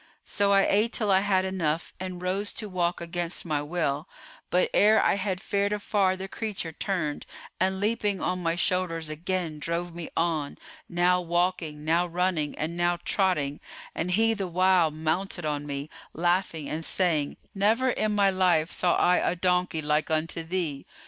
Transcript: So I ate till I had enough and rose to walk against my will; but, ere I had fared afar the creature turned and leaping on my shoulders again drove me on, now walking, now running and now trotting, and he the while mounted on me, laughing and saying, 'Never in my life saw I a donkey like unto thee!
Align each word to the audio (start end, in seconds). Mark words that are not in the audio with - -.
So 0.25 0.51
I 0.51 0.63
ate 0.63 0.93
till 0.93 1.11
I 1.11 1.19
had 1.19 1.45
enough 1.45 1.93
and 1.99 2.23
rose 2.23 2.51
to 2.53 2.67
walk 2.67 3.01
against 3.01 3.45
my 3.45 3.61
will; 3.61 4.09
but, 4.49 4.67
ere 4.73 4.99
I 4.99 5.13
had 5.13 5.39
fared 5.39 5.71
afar 5.73 6.17
the 6.17 6.27
creature 6.27 6.71
turned 6.71 7.23
and 7.59 7.79
leaping 7.79 8.19
on 8.19 8.41
my 8.41 8.55
shoulders 8.55 9.11
again 9.11 9.59
drove 9.59 9.93
me 9.93 10.09
on, 10.17 10.57
now 10.89 11.21
walking, 11.21 11.85
now 11.85 12.07
running 12.07 12.57
and 12.57 12.75
now 12.75 12.97
trotting, 13.05 13.59
and 13.93 14.09
he 14.09 14.33
the 14.33 14.47
while 14.47 14.89
mounted 14.89 15.45
on 15.45 15.67
me, 15.67 15.87
laughing 16.13 16.67
and 16.67 16.83
saying, 16.83 17.37
'Never 17.53 17.91
in 17.91 18.15
my 18.15 18.31
life 18.31 18.71
saw 18.71 18.95
I 18.95 19.17
a 19.17 19.35
donkey 19.35 19.83
like 19.83 20.09
unto 20.09 20.41
thee! 20.41 20.87